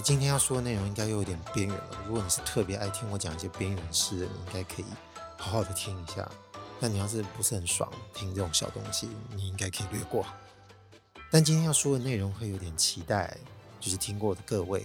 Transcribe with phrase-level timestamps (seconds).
[0.00, 2.04] 今天要说的内容应该又有点边缘了。
[2.06, 4.84] 如果你是特别爱听我讲一些边缘事的，你应该可以
[5.36, 6.30] 好好的听一下。
[6.80, 10.26] 但你要是不是很爽听这种小东西，你应该可以略过。
[11.30, 13.36] 但今天要说的内容会有点期待，
[13.80, 14.84] 就是听过的各位，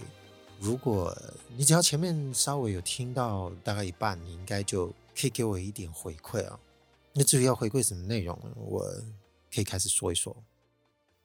[0.58, 1.16] 如果
[1.56, 6.58] 你只要前面稍微有听到大概一半，你应该就可以给我一点回馈啊。
[7.12, 8.82] 那至于要回馈什么内容，我
[9.54, 10.34] 可以开始说一说。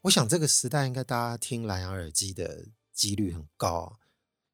[0.02, 2.66] 我想这个时代应该大家听蓝牙耳机的
[2.98, 4.00] 几率很高，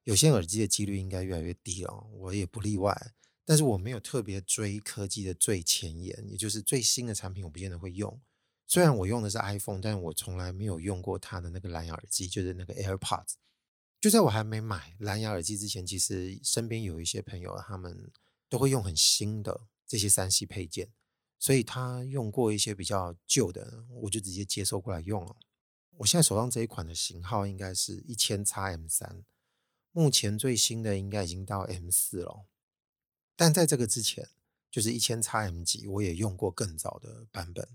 [0.04, 3.14] 有线耳机的几率应该越来越低了，我也不例外。
[3.46, 8.22] 但是我没有特别追科技的最前沿，也就是最新的产品，我不见得会用。
[8.68, 13.36] 虽然我用的是 iPhone，但是我从来没有用过它的那个蓝牙耳机，就是那个 AirPods。
[14.02, 18.12] 就在我还没买蓝牙耳机之前，其实身边有一些朋友，他们
[18.50, 20.90] 都会用很新的这些三 C 配件，
[21.40, 25.36] 所以他用过一些比较旧的，我就直接接收过来用了。
[25.98, 29.24] 我现在手上这一款的型号应该是一千 x M 三，
[29.92, 32.46] 目前最新的应该已经到 M 四了。
[33.36, 34.30] 但在这个之前，
[34.70, 37.68] 就是一千 XM 几，我也用过更早的版本。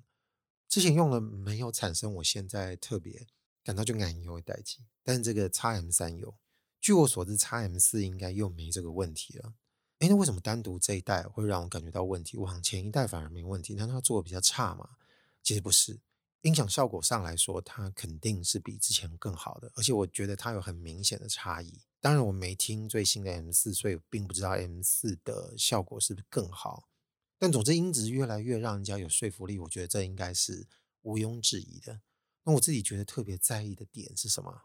[0.68, 3.26] 之前用了没有产生我现在特别
[3.64, 6.34] 感到就难用的代机，但是这个 XM 三有。
[6.80, 9.54] 据我所知，XM 四应该又没这个问题了。
[9.98, 12.36] 诶，那为什么单独这一代会让我感觉到问题？
[12.36, 13.74] 往前一代反而没问题？
[13.74, 14.90] 难道它做的比较差吗？
[15.42, 15.98] 其实不是，
[16.42, 21.80] 音响效果上来说，它肯定是比之前更好的，而且我觉得它有很明显的差异。
[22.00, 26.88] 当然，我没听最新的 M 四，所以并不知道 M 四的效果是不是更好。
[27.38, 30.66] 但总之，音质越来越让人家有说服力，我觉得这应该是
[31.02, 32.00] 毋庸置疑的。
[32.44, 34.62] 那我自己觉得特别在意的点是什么？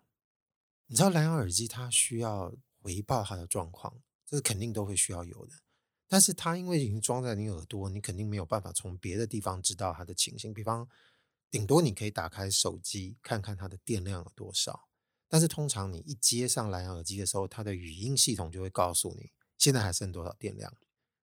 [0.87, 5.53] 你知道蓝牙耳机它需要回报它的状况，这是肯定都会需要有的。
[6.07, 10.53] 但是它因为已经装在你耳朵，你肯定没有办法从别的地方知道它的情形。
[10.53, 10.87] 比方，
[11.53, 14.87] 顶多你可以打开手机看看它的电量有多少。
[15.29, 20.75] 但是通常你一接上蓝牙耳机的时候，它的语音系统就会告诉你现在还剩多少电量。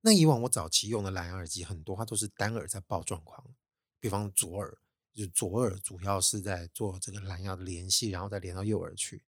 [0.03, 3.45] 那以往我早期用的蓝牙耳机很多，它都是单耳在报状况。
[3.99, 4.79] 比方左耳，
[5.13, 9.25] 就是左耳主要是在做这个蓝牙的联系，然后再连到右耳去。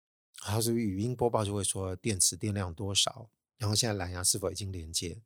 [0.45, 5.23] 然后是语音播报就会说电池电量多少，然后现在蓝牙是否已经连接。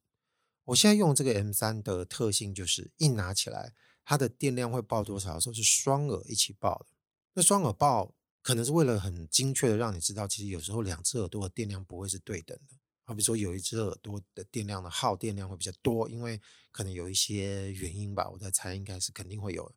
[0.63, 3.73] 我现在用这个 M 三的特性就是一拿起来，
[4.05, 6.85] 它的电量会报多少的时候是双耳一起报的。
[7.33, 8.15] 那双耳报。
[8.45, 12.75] 可能是为了很精确的让你知道，其实有时候两只耳朵的电量不会是对等的。
[13.03, 16.39] 好比说有一只耳朵的电量的耗电量会比较多，因为
[16.71, 19.75] 可能有一些原因吧，我在猜应该是肯定会有的。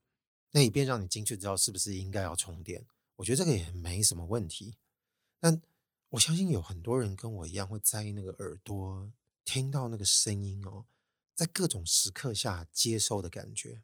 [0.50, 2.84] 那以便让你精确知道是不是应该要充电，
[3.16, 4.76] 我觉得这个也没什么问题。
[5.40, 5.62] 但
[6.10, 9.10] 我相信有很多人跟我一样会在意那个耳朵
[9.46, 10.84] 听到那个声音哦，
[11.34, 13.80] 在各种时刻下接收的感觉。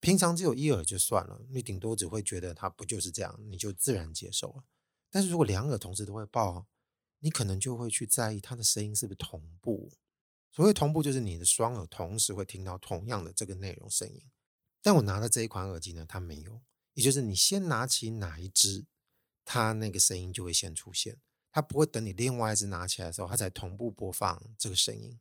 [0.00, 4.64] 平常只有一耳就算了，你顶多只会觉得它不就是这样，你就自然接受了。
[5.10, 6.66] 但是如果两耳同时都会报，
[7.18, 9.92] 你可能就会去在意它的声音是不是同步。
[10.50, 14.22] 所谓同步，就是你的双耳同时会听到同样的这个内容声音。
[14.82, 16.62] 但我拿的这一款耳机呢，它没有，
[16.94, 18.86] 也就是你先拿起哪一只，
[19.44, 21.20] 它那个声音就会先出现，
[21.52, 25.20] 它不会等你另外一只拿起来的时候，它才同步播放这个声音。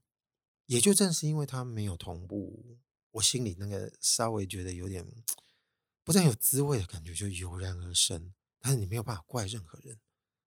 [0.68, 2.78] 也就正是因为它没有同步。
[3.12, 5.06] 我心里那个稍微觉得有点
[6.04, 10.00] 不太有滋味的感觉就油然而生，但是你没有办法怪任何人。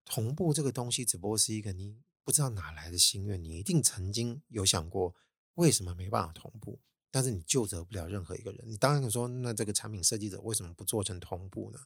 [0.04, 5.14] 同步这个东西只不过是一个你不知道哪来的心愿，你一定曾经有想过
[5.54, 6.80] 为什么没办法同步，
[7.10, 8.64] 但是你救责不了任何一个人。
[8.66, 11.78] 你当然说，那这个产品设计者为什么不做成同步呢？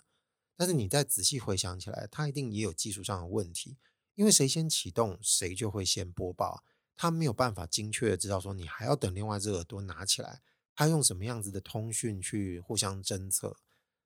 [0.56, 3.76] 但是你再仔细回想起来，他一定也有技术上的问题，
[4.14, 6.64] 因为谁先启动，谁就会先播报，
[6.96, 10.40] 他没有办法精确的知道说你还要等另外一只耳朵拿起来。
[10.76, 13.56] 他用什么样子的通讯去互相侦测？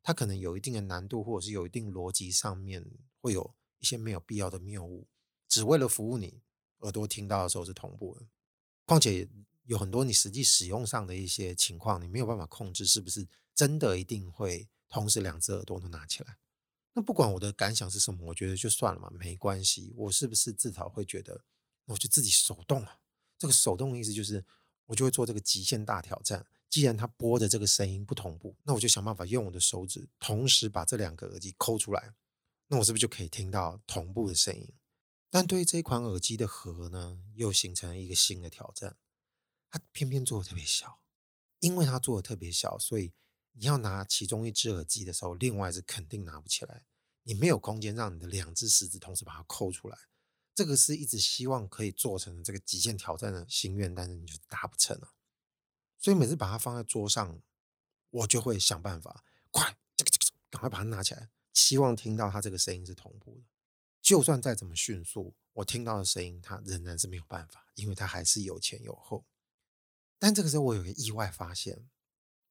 [0.02, 2.86] 他可能有一定的难度，或者是有一定逻辑上面
[3.20, 5.08] 会有一些没有必要的谬误，
[5.48, 6.40] 只为了服务你
[6.78, 8.26] 耳朵听到的时候是同步的。
[8.86, 9.28] 况且
[9.64, 16.38] 有很多你实际使用上的一些情况，你没有办法控制是不是真的一定会同时两只耳朵都拿起来。
[16.92, 19.92] 那不管我的感想是什么，我觉得就算了嘛，没关系。
[19.96, 21.44] 我是不是至少会觉得，
[21.84, 23.00] 我就自己手动啊？
[23.38, 24.44] 这个手动的意思就是，
[24.86, 26.46] 我就会做这个极限大挑战。
[26.70, 32.14] 既然它播的这个声音不同步，那我就想办法用我的手指同时把这两个耳机抠出来，
[32.68, 34.72] 那我是不是就可以听到同步的声音？
[35.28, 38.96] 但对于这一款耳机的盒呢，又形成了一个新的挑战。
[39.68, 41.00] 它偏偏做的特别小，
[41.58, 43.12] 因为它做的特别小，所以
[43.52, 46.84] 你要拿其中一只耳机的时候，另外一只肯定拿不起来。
[47.22, 49.96] 你没有空间让你的两只食指同时把它抠出来。
[50.54, 55.14] 这个是一直希望可以做成这个极限挑战的心愿，但是你就达不成了。
[56.00, 57.40] 所以每次把它放在桌上，
[58.08, 63.44] 我就会想办法，快，这个这个，赶快把它拿起来，希望听到它这个声音是同步的。
[64.00, 69.26] 就算再怎么迅速，我听到的声音，它仍然是没有办法，因为它还是有前有后。
[70.18, 71.90] 但这个时候，我有个意外发现，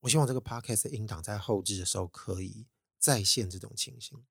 [0.01, 2.67] 我希望这个 podcast 音档在后置的时候可以
[2.99, 4.23] 再现这种情形。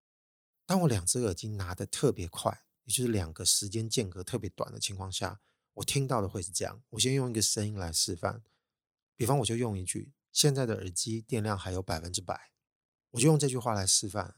[0.65, 5.41] 当我两只耳机拿得特别快，也就是两个时间间隔特别短的情况下，
[5.75, 6.83] 我听到的会是这样。
[6.91, 8.43] 我先用一个声音来示范，
[9.19, 12.53] 比方我就用一句：“现在的耳机电量还有百分之百。”
[13.11, 14.37] 我就用这句话来示范。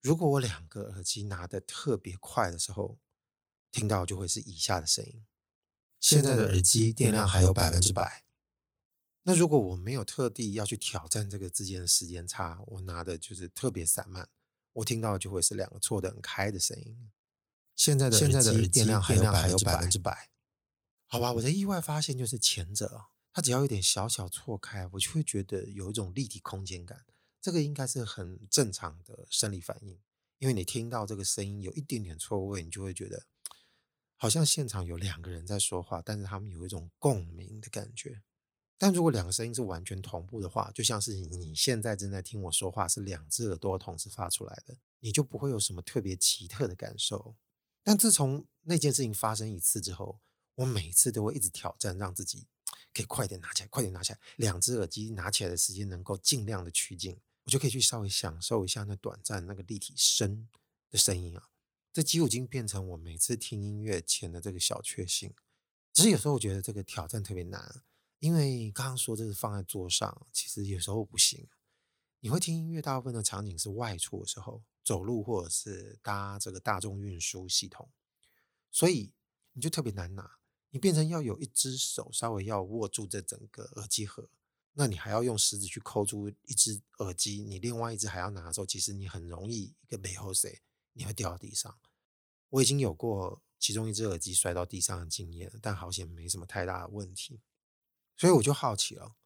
[0.00, 3.00] 如果我两个耳机拿得特别快的时候，
[3.72, 5.26] 听到就会是以下的声音：
[5.98, 8.24] 现在的耳机电量还有百分之百。
[9.24, 14.28] 那如果我没有特地要去挑战这个之间的时间差，我拿的就是特别散漫，
[14.74, 17.10] 我听到就会是两个错得很开的声音。
[17.74, 20.30] 现在的现在的耳机电量还有百分之百。
[21.06, 27.04] 好吧，我的意外发现就是前者，它只要有点小小错开，我就会觉得有一种立体空间感。
[27.40, 29.98] 这个应该是很正常的生理反应，
[30.38, 33.24] 因为你听到这个声音有一点点错位，你就会觉得
[34.16, 38.22] 好像现场有两个人在说话，但是他们有一种共鸣的感觉。
[38.76, 47.36] 但如果两个声音是完全同步的话，就像是你现在正在听我说话，是两只耳朵同时发出来的，你就不会有什么特别奇特的感受。
[47.82, 50.20] 但自从那件事情发生一次之后，
[50.56, 52.46] 我每次都会一直挑战，让自己
[52.92, 57.18] 可以快点拿起来，快点拿起来，两只耳机拿起来的时间能够尽量的趋近。
[57.44, 60.48] 我就可以去稍微享受一下那短暂那个立体声
[60.90, 61.48] 的声音啊，
[61.92, 65.34] 这几乎已经变成我每次听音乐前的这个小确幸。
[65.92, 67.82] 只是有时候我觉得这个挑战特别难，
[68.18, 71.48] 因为刚刚说这是放在桌上，其实有时候不行。
[72.20, 77.90] 你会听音乐，大部分的场景是外出的时候，走路或者是搭这个大众运输系统，
[78.70, 79.14] 所以
[79.54, 80.38] 你就特别难拿，
[80.70, 84.28] 你变成要有一只手稍微要握住这整个耳机盒。
[84.74, 90.62] 那你还要用食指去扣住一只耳机，你另外一只还要拿的时候，其实你很容易一个背后谁，
[90.92, 91.78] 你会掉到地上。
[92.50, 97.40] 我已经有过其中一只耳机摔到地上的经验，但好险没什么太大的问题。
[98.16, 99.16] 所以我就好奇了，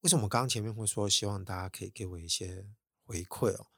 [0.00, 2.68] 为什么我刚刚前面会说希望大家可以给我一些
[3.04, 3.68] 回馈哦？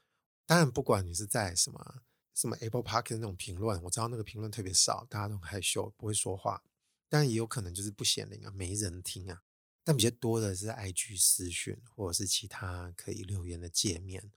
[0.46, 2.02] 当然，不管你是在什么
[2.34, 6.64] 什么 Apple Park 的那种评论，我知道那个评论特别少，大家都很害羞，不会说话。
[7.10, 9.42] 但也有可能就是不显灵啊，没人听啊。
[9.84, 14.32] 但比较多的是 IG 私讯或者是其他可以留言的界面，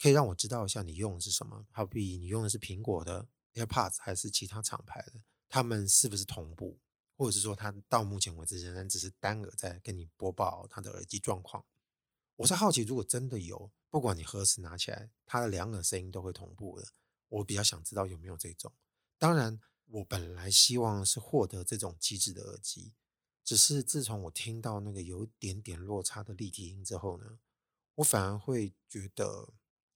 [0.00, 1.66] 可以让我知道一下你用的是什么。
[1.70, 6.78] 好比你用的是苹果的 AirPods 还是其他厂牌的，他们是不是同步，
[7.16, 11.64] 或者是说他到目前为止仍然只是单耳在跟你播报他的耳机状况。
[12.36, 16.88] 我是好奇，如果真的有，不管你何时拿起来，它的两耳声音都会同步的，
[17.28, 18.72] 我比较想知道有没有这种。
[19.18, 22.94] 当然，我本来希望是获得这种机制的耳机。
[23.44, 27.38] 只是自从我听到那个有一点点落差的立体音之后呢，
[27.96, 29.52] 我反而会觉得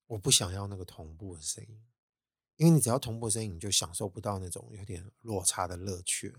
[0.06, 1.82] 我不想要那个同步的声音，
[2.56, 6.37] 因为你只要同步声音，你就享受不到那种有点落差的乐趣。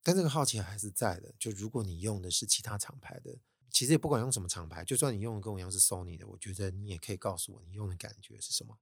[0.00, 3.40] 但这个好奇还是在的，就如果你用的是其他厂牌的，
[3.70, 8.78] 其实也不管用什么厂牌，就算你用的跟我一样是 Sony 的，我觉得你也可以告诉我你用的感觉是什么。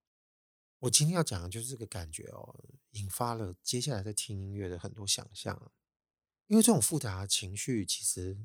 [0.81, 2.55] 我今天要讲的就是这个感觉哦，
[2.97, 5.73] 引发了接下来在听音乐的很多想象。
[6.47, 8.39] 因为这种复杂的情绪，其实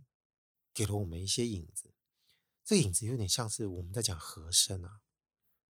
[0.74, 1.94] 给了我们一些影子。
[2.64, 5.02] 这影子有点像是我们在讲和声啊。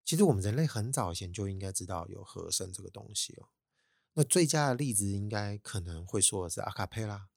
[0.04, 3.50] 其实我们人类很早以前就应该知道有和声这个东西哦。
[4.14, 7.30] 那最佳的例子应该可能会说的是阿卡贝拉。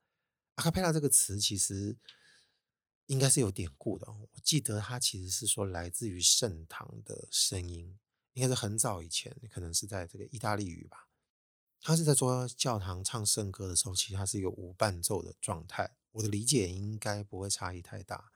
[0.54, 1.96] 阿卡贝拉这个词其实
[3.06, 4.10] 应该是有典故的。
[4.10, 7.98] 我记得它其实是说来自于盛唐的声音，
[8.32, 11.08] 应该是很早以前，可能是在这个意大利语吧。
[11.86, 15.98] 他是在做教堂唱圣歌的时候，其实他是一个无伴奏的状态。
[16.12, 18.32] 我的理解应该不会差异太大。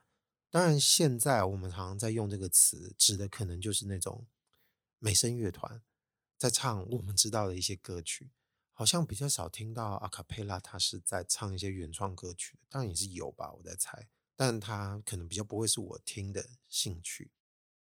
[0.51, 4.27] 当然，现在我们常常在用这个词，指的可能就是那种
[4.99, 5.81] 美声乐团
[6.37, 8.29] 在唱我们知道的一些歌曲，
[8.71, 12.59] 好像比较少听到阿卡贝拉，他是在唱一些原创歌曲。
[12.69, 17.31] 当然也是有吧，我在猜，但他可能比较不会是我听的兴趣。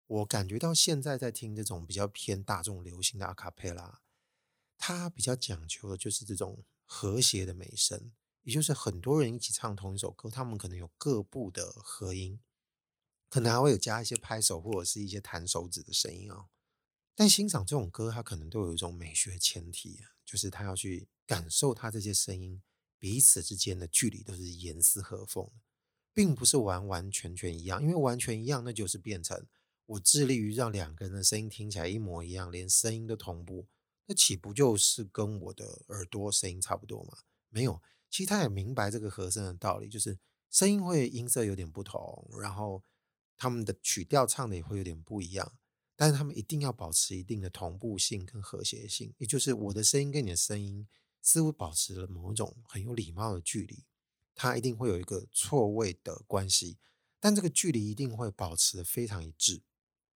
[0.05, 3.99] 我感觉到现在在听这种比较偏大众流行的阿卡贝拉。
[4.87, 8.13] 它比较讲究的就是这种和谐的美声，
[8.43, 12.39] 也就是很多人一起唱同一首歌，他们可能有各部的合音，
[13.27, 16.47] 可能还会有加一些拍手或者是一些弹手指的声音哦。
[17.13, 22.63] 但欣赏这种歌，它可能都有一种美学前提，就是他要去感受它这些声音
[22.97, 25.51] 彼此之间的距离都是严丝合缝的，
[26.13, 29.45] 并不是完完全全一样，因为完全一样，那就是变成
[29.85, 33.67] 我致力于让两个人的声音听起来一模一样，连声音都同步。
[34.07, 37.19] 那岂不就是跟我的耳朵声音差不多吗？
[37.49, 40.17] 没有，其实他也明白这个和声的道理，就是
[40.49, 42.83] 声音会音色有点不同，然后
[43.37, 45.53] 他们的曲调唱的也会有点不一样。
[45.95, 50.87] 但是他们一定要保持一定的同步性跟和谐性，也就是我的声音跟你的声音
[51.21, 53.83] 似乎保持了某种很有礼貌的距离，
[54.35, 56.77] 它一定会有一个错位的关系，
[57.19, 59.63] 但这个距离一定会保持得非常一致。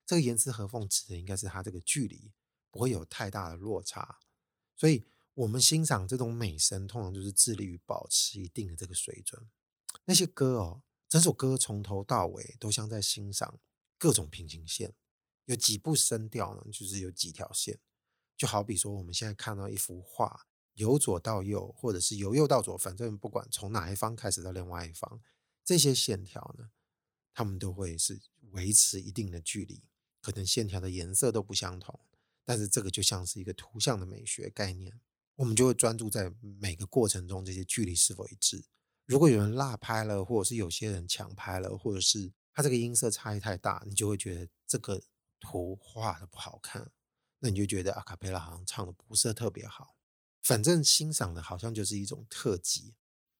[0.05, 2.31] 这个严丝合缝指的应该是它这个距离
[2.71, 4.19] 不会有太大的落差，
[4.75, 9.49] 所以我们欣赏这种美声，通常就是致力于保持一定的这个水准。
[10.05, 13.59] 那些歌哦，整首歌从头到尾都像在欣赏
[13.97, 14.95] 各种平行线，
[15.45, 17.79] 有几部声调呢，就是有几条线，
[18.37, 25.21] 就好比说我们现在看到一幅画，由左到右，或者是由右到左，反正不管从哪一方开始到另外一方，
[25.63, 26.71] 这些线条呢，
[27.33, 29.83] 它们都会是维持一定的距离。
[30.21, 31.99] 可能线条的颜色都不相同，
[32.51, 34.99] 但是这个就像是一个图像的美学概念，
[35.35, 36.29] 我们就会专注在
[36.59, 38.61] 每个过程中这些距离是否一致。
[39.05, 45.01] 如果有人落拍了，或者是有些人抢拍了，或者是他这个音色差异太大，你就会觉得这个
[45.39, 46.91] 图画的不好看，
[47.39, 49.95] 那你就觉得阿卡贝拉好像唱的不是特别好。
[50.43, 52.95] 反正欣赏的好像就是一种特技，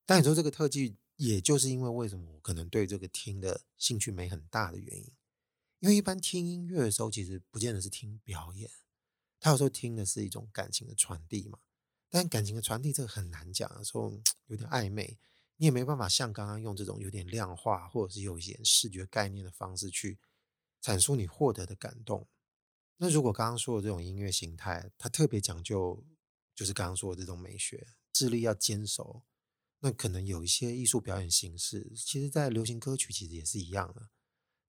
[0.06, 5.12] 但你说这个特技，也就是因为为什么我可能对这个听的兴趣没很大的原因。
[5.80, 8.70] 因为一般听音乐的时候，其实不见得是听表演，
[9.42, 11.60] 他有时候听的是一种感情的传递嘛。
[12.10, 14.14] 但感情的传递这个很难讲，有时候
[14.48, 15.18] 有点暧昧，
[15.56, 20.20] 你也没办法像刚刚用这种有点量化或者是有一点视觉概念的方式去
[20.82, 22.28] 阐述你获得的感动。
[22.98, 26.04] 那如果刚刚说的这种音乐形态，它特别讲究，
[26.54, 29.24] 就是刚刚说的这种美学，智力要坚守，
[29.80, 34.10] 那可能有一些艺术表演形式，其实在流行歌曲其实也是一样的，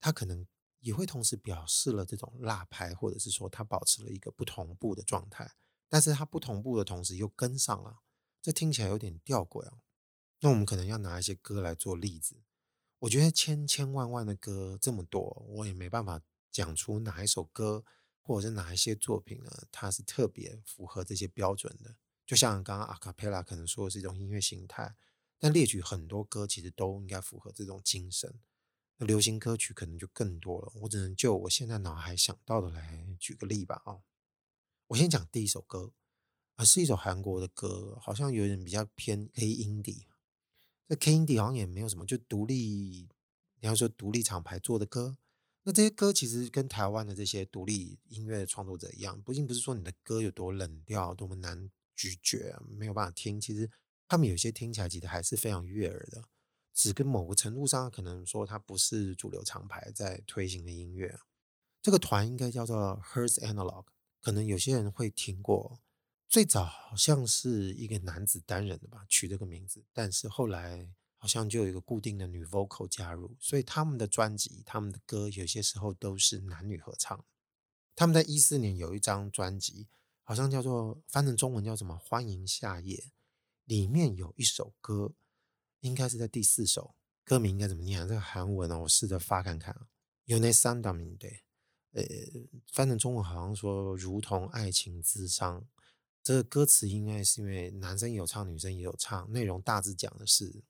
[0.01, 0.47] 它可能。
[0.83, 5.51] 也会同时表示了这种落拍，或者是说它保持了一个不同步的状态，
[5.89, 8.01] 但是它不同步的同时又跟上了，
[8.43, 9.81] 这听起来有点吊诡哦。
[10.41, 12.43] 那我们可能要拿一些歌来做例子。
[12.99, 16.21] 我觉得千千万万的歌这么多，我也没办法
[16.51, 17.85] 讲出哪一首歌
[18.21, 21.97] 或者是哪一些作品呢，它是特别符合这些标准的。
[22.27, 24.97] 就像刚刚阿卡贝拉可能说的是一种音乐形态，
[25.39, 28.41] 但列举很多歌其实都应该符合这种精神。
[29.05, 33.83] 流行歌曲可能就更多了，我只能就我现在脑海想到的来举个例吧。
[33.85, 34.03] 哦，
[34.89, 35.93] 我先讲第一首歌，
[36.57, 40.05] 啊，是一首韩国的歌，好像有点比较偏 K indie。
[40.89, 43.09] 这 K indie 好像也没有什么，就独立，
[43.61, 45.17] 你要说独立厂牌做的歌。
[45.65, 53.71] 那这些歌其实跟台湾的这些独立音乐创作者一样，不仅不是说你的歌有多冷调、多么难咀嚼，没有办法听，其实
[54.09, 56.25] 他们有些听起来其实还是非常悦耳的。
[56.75, 61.21] 只跟某个程度上，可能说它不是主流厂牌在推行的音乐。
[61.81, 63.87] 这个团应该叫做 Hertz Analog，
[64.21, 65.81] 可能有些人会听过。
[66.29, 69.85] 最早好像是一个男子单人的吧，取这个名字。
[69.93, 77.23] 但是后来好像就有一个固定的女 vocal 加入，所以他们的专辑、他们的歌有些时候都是男女合唱。
[77.95, 79.89] 他们在一四年有一张专辑，
[80.23, 83.13] 好像叫做翻成中文叫什么“欢迎夏夜”，
[83.67, 85.13] 里面有一首歌。
[85.83, 88.01] 应该是在第四首，歌名应该怎么念？
[88.09, 89.87] 这个韩文呢、我试着发看看啊。
[90.25, 91.43] 有那三档名对，
[91.91, 92.03] 呃，
[92.73, 95.67] 翻成中文好像说如同爱情咨商。
[96.23, 100.63] 这个歌词应该是因为男生有唱，女生也有唱，内容大致讲的是，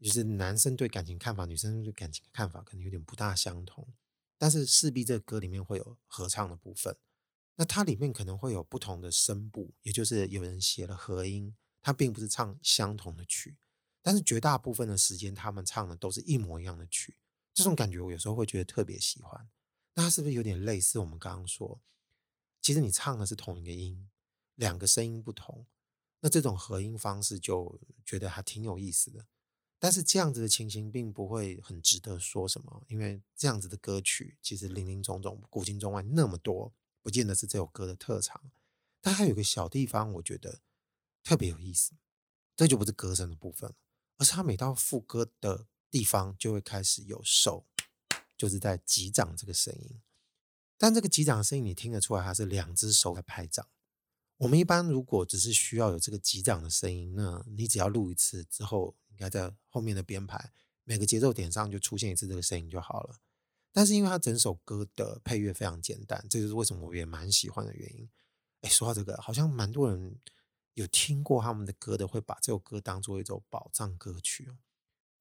[0.00, 3.88] 就是男生对感情看法，女生对感情的看法可能有点不大相同，
[4.38, 6.96] 但是势必这个歌里面会有合唱的部分。
[7.56, 13.56] 那它里面可能会有不同的声部，也就是有人写了和音，它并不是唱相同的曲。
[14.04, 17.16] 但是绝大部分的时间，他们唱的都是一模一样的曲，
[17.54, 19.48] 这种感觉我有时候会觉得特别喜欢。
[19.94, 21.80] 那是不是有点类似我们刚刚说，
[22.60, 24.10] 其实你唱的是同一个音，
[24.56, 25.64] 两个声音不同，
[26.20, 29.26] 那这种合音方式就觉得还挺有意思的。
[29.78, 38.50] 但是这样子的情形并不会很值得说什么，因为这样子的歌曲其实林林总总、古今中外那么多，不见得是这首歌的特长。
[39.00, 40.60] 但还有个小地方，我觉得
[41.22, 41.92] 特别有意思，
[42.54, 43.76] 这就不是歌声的部分了。
[44.16, 47.66] 而是他每到副歌的地方，就会开始有手，
[48.36, 50.00] 就是在击掌这个声音。
[50.76, 53.66] 但这个击掌的声音，你听得出来，它是两只手在拍掌。
[54.38, 60.52] 我们一般如果只是需要有这个击掌的声音，那你只要录一次之后，应该在后面的编排
[60.82, 63.20] 每个节奏点上就出现一次这个声音就好了。
[63.72, 68.08] 但是因为它整首歌的配乐非常简单，这就是为什么我也蛮喜欢的原因。
[68.62, 70.16] 哎，说到这个，好像蛮多人。
[70.74, 74.58] 有听过他们的歌的，会把这首歌当做一首宝藏歌曲哦。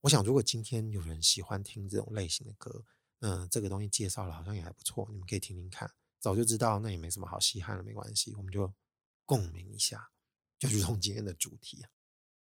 [0.02, 2.86] 我想，如果今天有人喜欢听这种类型的歌，
[3.20, 5.90] 那这个东西介绍了好像也还不错，你们可以听听看。
[6.20, 8.74] 早就知道，那也没什么好稀罕的，没关系，我们就
[9.26, 10.10] 共鸣一下，
[10.60, 11.90] 就如同今天的主题啊，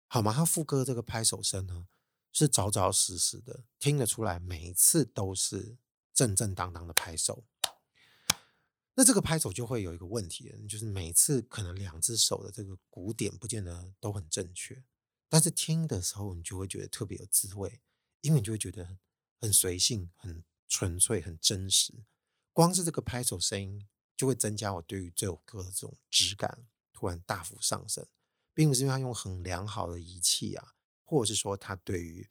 [0.08, 0.34] 好吗？
[0.34, 1.88] 他副歌这个拍手声呢，
[2.32, 5.78] 是扎扎实实的，听得出来，每一次都是
[6.14, 7.46] 正正当当的拍手。
[9.00, 14.84] 那这个拍手就会有一个问题，就是每次可能两只手的这个鼓点不见得都很正确，
[15.30, 17.80] 但是听的时候你就会觉得特别有滋味，
[18.20, 18.98] 因为你就会觉得
[19.40, 22.04] 很随性、很纯粹、很真实。
[22.52, 23.88] 光是这个拍手声音
[24.18, 28.06] 就会增加我对于这首歌的这种质感突然大幅上升，
[28.54, 30.74] 并不是因为他用很良好的仪器啊，
[31.06, 32.28] 或者是说他对于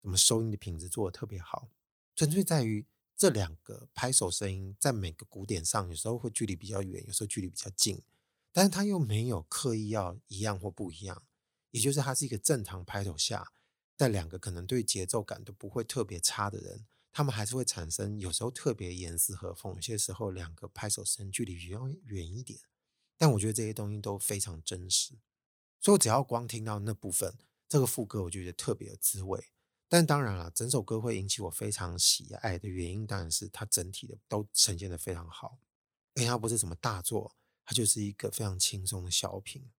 [0.00, 1.72] 什么收音的品质做得特别好，
[2.14, 2.86] 纯粹在于。
[3.16, 8.02] 这两个拍手声音在每个鼓点上，有时候会距离比较远，有时候距离比较近，
[8.52, 11.22] 但是它又没有刻意要一样或不一样，
[11.70, 13.52] 也就是它是一个正常拍手下，
[13.96, 22.58] 在两个可能对节奏感都不会特别差的人，他们还是会产生有时候特别严丝合缝，有些时候两个拍手声距离比较远一点，
[23.16, 25.14] 但我觉得这些东西都非常真实，
[25.80, 29.46] 所以我只要光听到那部分，这个副歌我就觉得特别有滋味。
[29.88, 35.58] 但当然了，整首歌会引起我非常喜爱的原因，当然是它整体的都呈现得非常好。
[36.14, 39.70] 因为它不是什么大作，它就是一个非常轻松的小品。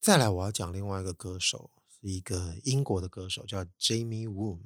[0.00, 4.60] 再来，我要讲另外一个歌手，是一个英国的歌手，叫 Jamie Woon。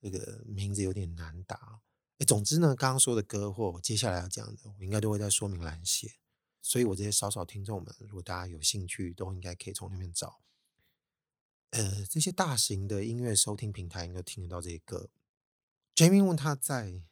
[0.00, 1.80] 这个名字有点难打。
[2.16, 6.14] 哎，总之呢，刚刚说的歌或我接下来要讲的，我应该都会在说明栏写。
[6.62, 10.40] 所以我这些少少听众们，如果大家有兴趣，都应该可以从那边找。
[11.70, 15.08] 呃，这些大型的音乐收听平台应该听得到这些歌。
[15.94, 17.02] Jamie 问他在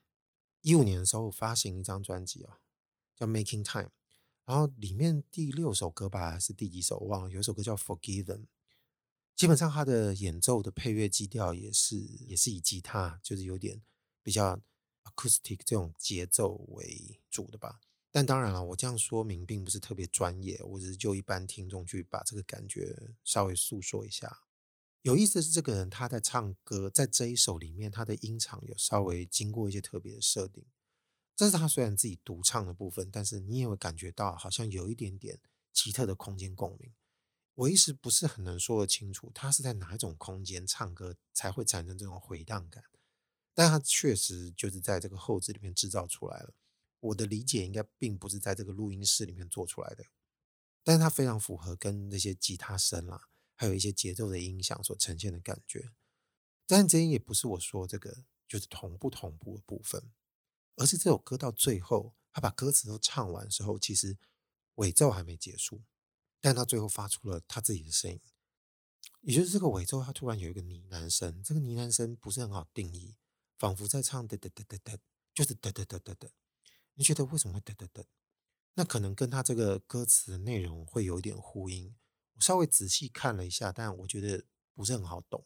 [0.63, 2.59] 一五年的时候发行一张专辑啊，
[3.15, 3.85] 叫《Making Time》，
[4.45, 8.25] 然后里面第六首歌吧，是第几首我忘了，有一首歌叫《Forgiven》。
[9.37, 13.81] 基本上他的演奏的配乐基调也是也是以吉他，就是有点
[14.25, 14.61] 比较
[15.05, 17.79] acoustic 这种节奏为主的吧。
[18.11, 24.41] 但当然了，我这样说明并不是特别专业，我只是就一般听众去把这个感觉稍微诉说一下。
[25.03, 30.67] 有意思的是，这个人他在唱歌，在这一首里面，他的音场有稍微经过一些特别的设定。
[31.37, 35.41] 这是他虽然自己独唱的部分，但是你也会感觉到好像有一点点
[35.73, 36.93] 奇特的空间共鸣。
[37.55, 42.85] 我一时不是很能说得清楚，他是在哪一种空间唱歌才会产生这种回荡感，
[43.55, 46.55] 但他确实就是在这个后置里面制造出来了。
[47.01, 50.05] 我的理解应该并不是在这个录音室里面做出来的，
[50.83, 53.29] 但是它非常符合跟那些吉他声啦。
[53.61, 55.91] 还有一些节奏的音响所呈现的感觉，
[56.65, 60.13] 但这也不是我说这个就是同不同步的部分，
[60.77, 64.17] 而是这首歌到最后，他把歌词都唱完的时候，其实
[64.77, 65.83] 尾奏还没结束，
[66.41, 68.21] 但他最后发出了他自己的声音，
[69.23, 73.17] 也就是这个尾奏，他突然有一个呢喃声，这个呢喃声不是很好定义，
[73.59, 74.99] 仿佛在唱哒哒哒哒哒，
[75.35, 76.29] 就是哒哒哒哒哒，
[76.95, 78.05] 你觉得为什么会哒哒哒？
[78.75, 81.97] 那可能跟他这个歌词的内容会有一点呼应。
[82.41, 85.45] 稍微仔细看了一下，但我觉得不是很好懂，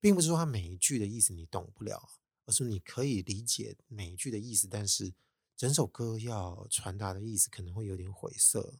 [0.00, 2.10] 并不是说它每一句的意思你懂不了，
[2.46, 5.12] 而是你可以理解每一句的意思，但是
[5.56, 8.78] 整首歌要传达的意思可能会有点晦涩，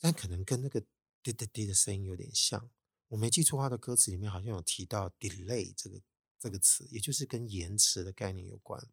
[0.00, 0.80] 但可能跟那个
[1.22, 2.70] 滴滴滴的声音有点像。
[3.08, 6.00] 我没记错，他的歌词里面好像有提到 delay 这个
[6.38, 8.86] 这个词，也就是跟延迟的概念有关。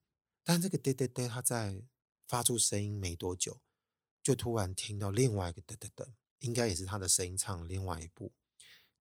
[0.43, 1.83] 但这个滴滴滴，它在
[2.27, 3.61] 发出声音没多久，
[4.23, 6.03] 就突然听到另外一个滴滴滴。
[6.39, 8.33] 应该也是他的声音唱另外一部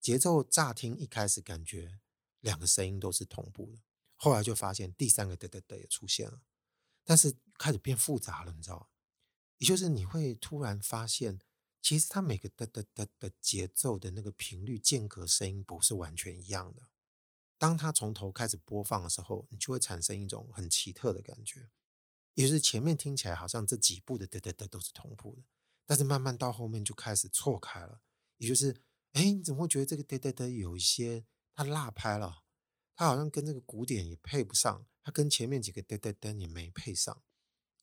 [0.01, 2.01] 节奏，乍听一开始感觉
[2.41, 3.83] 两个声音都是同步的，
[4.17, 6.43] 后来就发现第三个嘚嘚嘚也出现了，
[7.05, 8.87] 但是开始变复杂了，你知道吗？
[9.59, 11.41] 也就是你会突然发现，
[11.81, 16.89] 其实他每个嘚嘚嘚的节奏的那个频率间隔声音不是完全一样的。
[17.57, 21.71] 当他从头开始播放的时候，你就会产生一种很奇特的感觉，
[22.35, 25.43] 也就是前面听起来好像这几部的嘚嘚嘚都是同步的。
[25.87, 28.01] 但是慢慢到后面就开始错开了，
[28.39, 28.75] 也就是，
[29.13, 32.43] 哎，你怎么会觉得这个嘚嘚嘚有一些它落拍了？
[32.97, 37.23] 它好像跟这个鼓点也配不上，它跟前面几个嘚嘚嘚也没配上，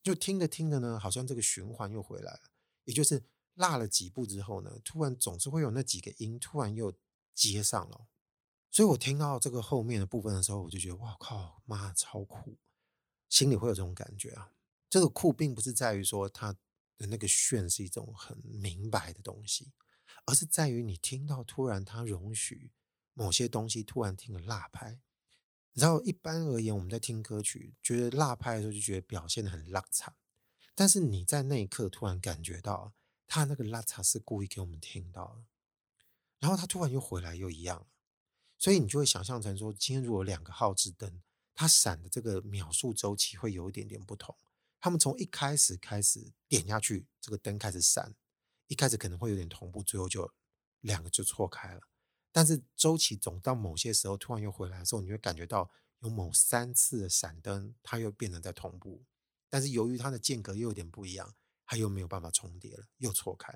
[0.02, 2.42] 就听着听着呢，好像这个循环又回来了，
[2.86, 6.94] 也就是落了几步之后呢，突然总是会有那几个音突然又
[7.36, 8.08] 接上了，
[8.72, 12.58] 所以我听到这个后面的部分的时候，我就觉得哇靠，妈超酷，
[13.30, 14.54] 心里会有这种感觉啊。
[14.90, 16.58] 这个酷并不是在于说它。
[16.98, 19.72] 的那个炫是一种很明白的东西，
[20.26, 22.72] 而是在于你听到突然它容许
[23.14, 25.00] 某些东西突然听了辣拍。
[25.74, 30.16] 然后，一般而言，我们在听歌曲，觉得辣拍的时候就觉得表现得很落差，
[30.76, 32.94] 但是你在那一刻突然感觉到
[33.26, 35.46] 他那个落差是故意给我们听到的，
[36.40, 37.88] 然后他突然又回来又一样，
[38.58, 41.22] 所以你就会想象成说，今天如果有两个号志灯，
[41.56, 44.36] 它闪的这个秒数周期会有一点点不同。
[44.82, 48.16] 他们从一开始开始点下去，这个灯开始闪，
[48.66, 50.34] 一开始可能会有点同步，最后就
[50.80, 51.82] 两个就错开了。
[52.32, 59.06] 但是周期总到某些时候突然又回来的时候，你会感觉到有某三次的闪灯，它又变成在同步。
[59.50, 61.36] 但是由于它的间隔又有点不一样，
[61.68, 63.54] 它又没有办法重叠了，又错开。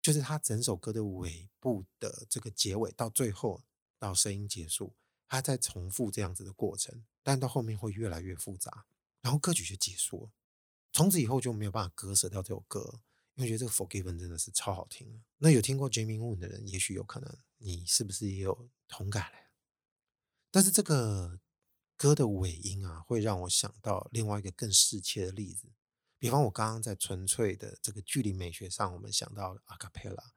[0.00, 3.62] 就是它整首歌的尾部的这个结尾到最后
[3.98, 4.94] 到声音结束，
[5.28, 8.86] 它在重复这样子的过程，但到后面会越来越复杂，
[9.20, 10.30] 然后歌曲就结束了。
[10.96, 13.02] 从此以后就没有办法割舍掉这首歌，
[13.34, 15.22] 因为觉得这个 Forgiven 真的是超好听。
[15.36, 19.50] 那有听过 Jamie Moon 的人，也许有可能你是不是也有同感嘞？
[20.50, 21.38] 但是这个
[21.98, 25.68] 歌的尾音啊，会让我想到另外一个更适切的例子。
[26.18, 30.30] 比方我刚刚在纯粹的这个距离美学上，我们想到了 Acapella，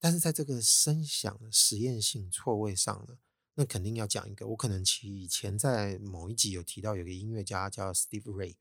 [0.00, 3.18] 但是在这个声响的实验性错位上呢，
[3.54, 4.48] 那肯定要讲一个。
[4.48, 8.56] 我可能以前在某一集有提到，有个音乐家叫 Steve Reich，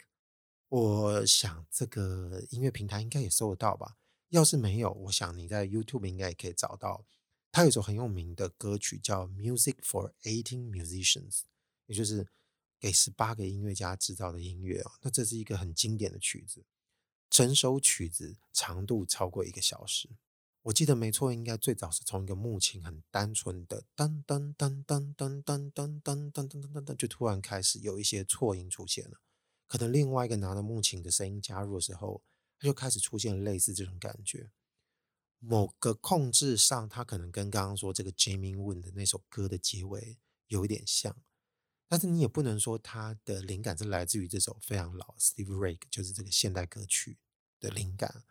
[0.72, 3.98] 我想这个音乐平台应该也搜得到吧？
[4.30, 7.06] 要是没有，我想你在 YouTube 应该也可以找到。
[7.52, 11.32] 他有一首很有名的歌曲叫《Music for Eighteen Musicians》，
[11.86, 12.28] 也就是。
[12.82, 16.66] 给十八个音乐家制造的音乐哦，那这是一个很经典的曲子，
[17.30, 20.10] 整首曲子长度超过一个小时。
[20.64, 29.22] 我记得没错，应该最早是从一个木琴很单纯的噔噔噔噔噔噔噔噔噔噔噔噔，就突然开始有一些错音出现了。
[29.72, 32.22] 可能另外一个拿着木琴的声音加入的时候，
[32.60, 34.52] 它就开始出现类似这种感觉。
[35.40, 41.16] 某个控制上，它可能跟刚刚说这个 Jamie Win 的那首歌的结尾有一点像。
[41.88, 47.18] 但是你也不能说他的灵感是来自于这首非常老 Steve Reich，就是这个现代歌曲
[47.62, 48.26] 的灵感。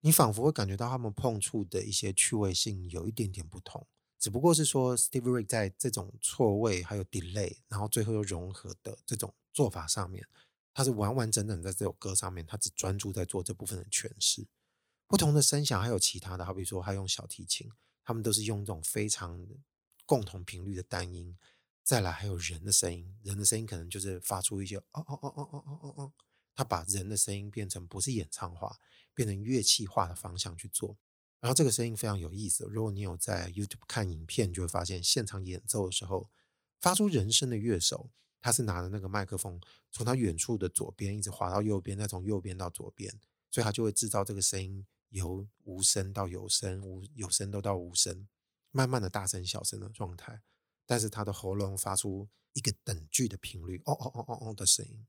[0.00, 3.86] 你仿佛会感觉到他们碰触的一些趣味性有一点点不同，
[4.18, 10.26] 只不过是说 Steve Reich 在这种错位还有 delay，然后最后又融合的这种做法上面，
[10.74, 14.46] 他是完完整整在这首歌上面，他只专注在做这部分的诠释。
[15.06, 17.70] 不同的声响还有其他的，好比说他用小提琴，
[18.02, 19.46] 他们都是用这种非常
[20.04, 21.38] 共同频率的单音。
[21.84, 26.12] 再来还有人的声音，人的声音可能就是发出一些哦哦哦哦哦哦哦哦，
[26.54, 28.78] 他把人的声音变成不是演唱化，
[29.12, 30.96] 变成乐器化的方向去做，
[31.40, 32.64] 然后这个声音非常有意思。
[32.64, 36.30] 如果你有在 YouTube 看影片，就会发现现场演奏的时候，
[36.80, 38.10] 发出人声的乐手，
[38.44, 39.58] 他是拿着那个麦克风，
[39.90, 43.10] 从他远处的左边一直滑到右边，再从右边到左边，
[43.50, 48.28] 所以他就会制造这个声音由无声到有声，无有声都到无声，
[48.70, 50.42] 慢慢的大声小声的状态。
[50.84, 55.06] 但是他的喉咙发出一个等距的频率，哦哦哦哦哦的声音，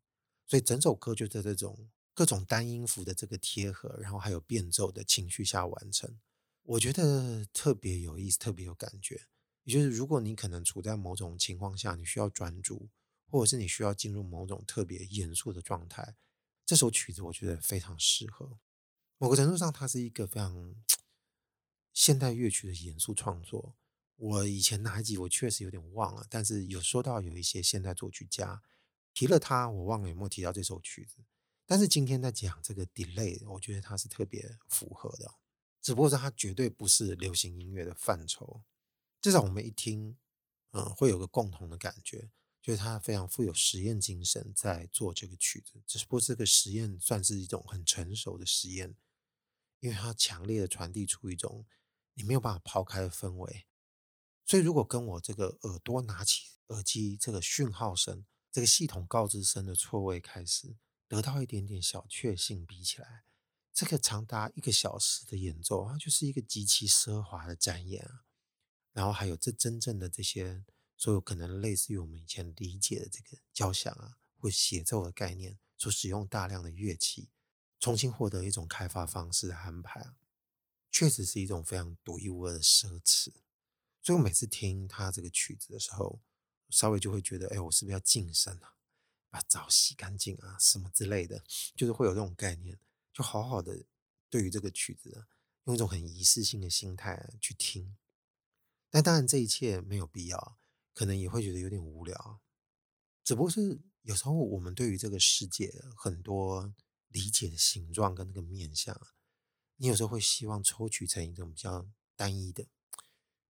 [0.48, 6.18] 所以整首歌就在这种各种单音符的这个贴合，然后还有变奏的情绪下完成。
[6.64, 9.28] 我觉得特别有意思，特别有感觉。
[9.66, 12.88] 也就是如果你可能处在某种情况下，你需要专注，
[13.28, 16.16] 或者是你需要进入某种特别严肃的状态，
[16.66, 18.60] 这首曲子我觉得非常适合。
[19.18, 20.76] 某个程度上，它是一个非常
[21.94, 23.76] 现代乐曲的严肃创作。
[24.18, 28.62] 我以前哪一集我确实有点忘了，但是有说到有一些现代作曲家
[29.14, 31.18] 提了他，我忘了有没有提到这首曲子。
[31.66, 35.36] 但是今天在讲这个 delay，我觉得它是特别符合的，
[35.82, 38.62] 只不过是它绝对不是流行音乐的范畴。
[39.20, 40.16] 至少我们一听，
[40.72, 42.30] 嗯，会有个共同的感觉，
[42.66, 45.84] 就是他非常富有实验精神在做这个曲子。
[45.86, 48.96] 只不过这个实验算是一种很成熟的实验，
[49.82, 51.68] 因为它强烈的传递出一种
[52.16, 53.68] 你没有办法抛开的氛围。
[54.46, 60.76] 所以，如果跟我这个耳朵拿起耳机这个讯号声、这个系统告知声的错位开始
[61.08, 63.26] 得到一点点小确幸比起来，
[63.72, 68.26] 这个长达一个小时的演奏，它就是一个极其奢华的展演啊。
[68.92, 70.66] 然后还有这真正的这些
[70.98, 77.30] 所有可能类似于我们以前理解的这个交响啊或协奏的概念，所使用大量的乐器，
[77.80, 80.16] 重新获得一种开发方式的安排啊，
[80.92, 83.34] 确实是一种非常独一无二的奢侈。
[84.02, 86.22] 所以我每次听他这个曲子的时候，
[86.70, 88.76] 稍微就会觉得，哎，我是不是要净身啊？
[89.30, 91.44] 把澡洗干净啊，什么之类的，
[91.76, 92.80] 就是会有这种概念，
[93.12, 93.84] 就好好的
[94.30, 95.26] 对于这个曲子，
[95.66, 97.98] 用一种很仪式性的心态去听。
[98.90, 100.58] 但当然，这一切没有必要，
[100.96, 102.42] 可能也会觉得有点无聊。
[103.24, 106.74] 只不过是有时候我们对于这个世界很多
[107.10, 109.00] 理解的形状跟那个面相，
[109.76, 112.66] 你有时候会希望抽取成一种比较单一的。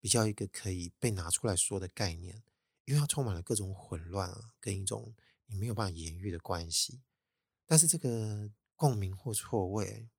[0.01, 2.43] 比较一个可以被拿出来说的概念，
[2.85, 5.15] 因为它充满了各种混乱啊，跟一种
[5.47, 7.01] 你没有办法言喻的关系。
[7.65, 10.11] 但是这个共鸣或错位，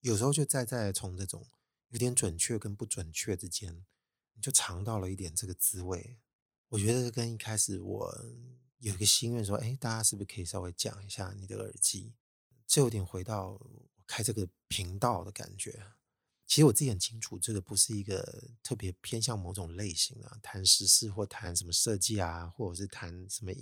[0.00, 1.48] 有时候就在在从这种
[1.90, 3.86] 有点准确跟不准确之间，
[4.32, 6.18] 你就尝到了一点这个滋味。
[6.74, 8.24] 我觉得跟一开始我
[8.78, 12.14] 有一个心愿说，哎，大家是不是可以稍微讲一下你的耳机？
[12.66, 15.86] 这有点回到我开这个频道的感觉。
[16.48, 23.52] 其实我自己很清楚，这个不是一个特别偏向某种类型啊，谈时事或谈什么设计啊，或者是谈什么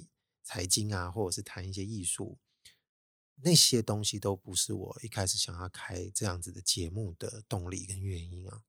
[0.42, 2.38] 财经啊，或者是谈一些艺术。
[3.42, 8.62] 那些东西都不是我一开始想要开这样子的节目的动力跟原因啊，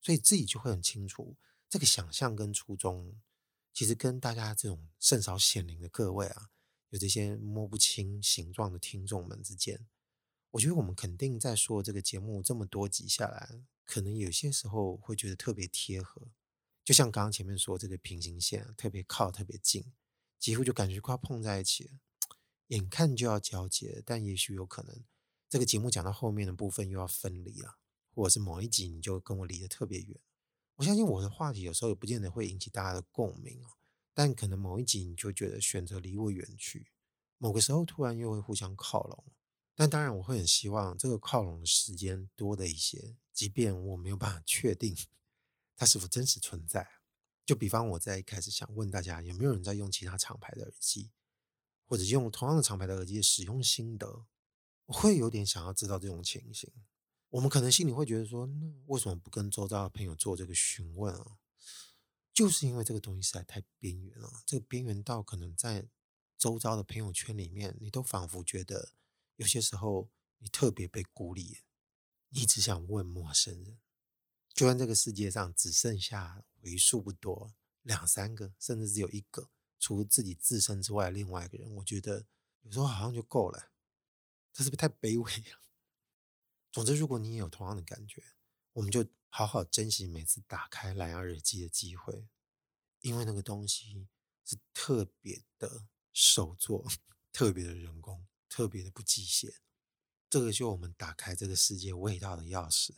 [0.00, 1.36] 所以自己就会很清楚，
[1.68, 3.14] 这个想象跟初衷，
[3.72, 6.50] 其实跟大家这种甚少显灵的各位啊，
[6.90, 9.86] 有这些摸不清形状的听众们之间，
[10.50, 16.32] 我觉得我们肯定在说这个节目这么多集下来，可能有些时候会觉得特别贴合，
[16.84, 19.92] 就像刚刚前面说这个平行线特别靠特别近，
[20.38, 22.00] 几乎就感觉快碰在一起了，
[22.66, 25.04] 眼看就要交接，但也许有可能
[25.48, 27.78] 这个节目讲到后面的部分又要分离了，
[28.14, 30.20] 或者是某一集你就跟我离得特别远。
[30.80, 33.62] 我相信我的话题有时候也不见得会引起大家的共鸣，
[34.14, 36.90] 但可能某一集你就觉得选择离我远去，
[37.36, 39.22] 某个时候突然又会互相靠拢。
[39.74, 44.96] 但当然，我会很希望这个靠拢的时间多的一些，即便我没有办法确定
[45.76, 46.88] 它是否真实存在。
[47.44, 51.10] 就比方我在一开始想问大家，有没有人在用其他厂牌的耳机，
[51.84, 54.24] 或者用同样的厂牌的耳机的使用心得？
[54.86, 56.72] 我会有点想要知道这种情形。
[57.30, 61.38] 我们可能心里会觉得说，那为什么不跟周遭的朋友做这个询问啊？
[62.32, 65.88] 就是因为这个东西实在太边缘了，这个边缘到可能在
[66.36, 68.92] 周遭的朋友圈里面，你都仿佛觉得。
[69.36, 71.60] 有些时候，你特别被孤立，
[72.28, 73.78] 你只想问陌生人，
[74.52, 82.26] 就算这个世界上只剩下为数不多两三个，甚至只有一个，除自己自身之外另外一个人，我觉得
[82.60, 83.70] 有时候好像就够了。
[84.52, 85.58] 这是不是太卑微了？
[86.72, 88.22] 总之，如果你也有同样的感觉，
[88.72, 92.28] 我们就好好珍惜每次打开蓝牙耳机的机会，
[93.00, 94.08] 因为那个东西
[94.44, 96.86] 是特别的手作，
[97.32, 98.26] 特别的人工。
[98.52, 99.58] 特别的不机械，
[100.28, 102.92] 这个就我们打开这个世界味道的钥匙，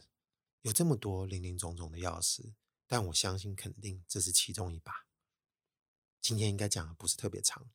[0.62, 2.54] 有这么多林林总总的钥匙，
[2.86, 5.06] 但我相信肯定这是其中一把。
[6.22, 7.70] 今天应该讲的不是特别长，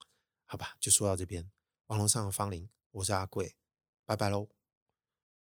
[0.46, 1.52] 好吧，就说到这边。
[1.86, 3.56] 网络上的芳邻，我是阿贵，
[4.06, 4.57] 拜拜喽。